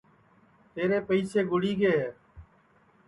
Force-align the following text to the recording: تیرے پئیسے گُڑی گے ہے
تیرے 0.73 0.99
پئیسے 1.07 1.41
گُڑی 1.51 1.73
گے 1.79 1.91
ہے 1.99 2.09